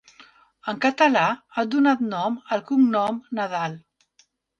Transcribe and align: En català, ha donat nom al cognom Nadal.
En 0.71 0.77
català, 0.85 1.25
ha 1.57 1.65
donat 1.75 2.01
nom 2.13 2.37
al 2.57 2.63
cognom 2.71 3.21
Nadal. 3.41 3.77